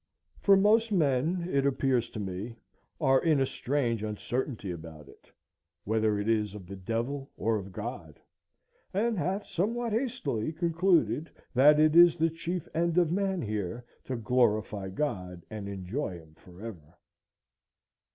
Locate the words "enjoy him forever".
15.69-16.97